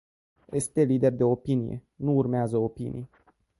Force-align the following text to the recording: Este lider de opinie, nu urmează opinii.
Este 0.51 0.83
lider 0.87 1.13
de 1.13 1.23
opinie, 1.23 1.83
nu 1.95 2.15
urmează 2.15 2.57
opinii. 2.57 3.09